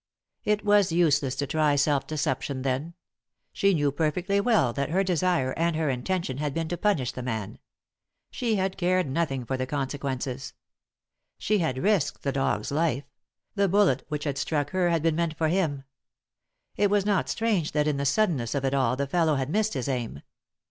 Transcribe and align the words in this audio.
It 0.43 0.65
was 0.65 0.91
useless 0.91 1.35
to 1.35 1.45
try 1.45 1.75
self 1.75 2.07
deception, 2.07 2.63
then; 2.63 2.95
she 3.53 3.75
knew 3.75 3.91
perfectly 3.91 4.41
well 4.41 4.73
that 4.73 4.89
her 4.89 5.03
desire, 5.03 5.51
and 5.51 5.75
her 5.75 5.91
intention, 5.91 6.39
had 6.39 6.55
been 6.55 6.67
to 6.69 6.75
punish 6.77 7.11
the 7.11 7.21
man. 7.21 7.59
She 8.31 8.55
had 8.55 8.79
cared 8.79 9.05
nothing 9.07 9.45
for 9.45 9.57
the 9.57 9.67
consequences. 9.67 10.55
She 11.37 11.59
had 11.59 11.77
risked 11.77 12.23
the 12.23 12.31
dog's 12.31 12.71
life; 12.71 13.03
the 13.53 13.69
bullet 13.69 14.03
which 14.07 14.23
had 14.23 14.39
struck 14.39 14.71
her 14.71 14.89
had 14.89 15.03
been 15.03 15.15
meant 15.15 15.37
for 15.37 15.49
him; 15.49 15.83
it 16.75 16.89
was 16.89 17.05
not 17.05 17.29
strange 17.29 17.71
that 17.73 17.87
in 17.87 17.97
the 17.97 18.03
suddenness 18.07 18.55
of 18.55 18.65
it 18.65 18.73
all 18.73 18.95
the 18.95 19.05
fellow 19.05 19.35
had 19.35 19.51
missed 19.51 19.75
his 19.75 19.87
aim. 19.87 20.23